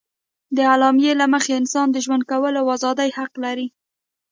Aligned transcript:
د 0.55 0.57
اعلامیې 0.71 1.13
له 1.21 1.25
مخې 1.33 1.51
انسان 1.61 1.87
د 1.91 1.97
ژوند 2.05 2.23
کولو 2.31 2.57
او 2.61 2.67
ازادي 2.75 3.09
حق 3.17 3.33
لري. 3.43 3.67